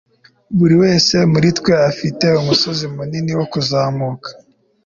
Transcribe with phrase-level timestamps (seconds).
[0.57, 4.29] buri wese muri twe afite umusozi munini wo kuzamuka